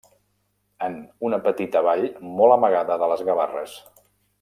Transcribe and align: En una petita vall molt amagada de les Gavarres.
En 0.87 0.95
una 1.29 1.39
petita 1.49 1.85
vall 1.91 2.09
molt 2.41 2.59
amagada 2.59 3.01
de 3.05 3.15
les 3.15 3.27
Gavarres. 3.33 3.81